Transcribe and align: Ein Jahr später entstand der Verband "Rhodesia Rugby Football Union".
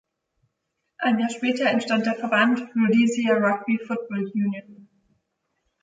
Ein 0.97 1.19
Jahr 1.19 1.29
später 1.29 1.69
entstand 1.69 2.07
der 2.07 2.15
Verband 2.15 2.59
"Rhodesia 2.75 3.35
Rugby 3.37 3.77
Football 3.85 4.31
Union". 4.33 4.89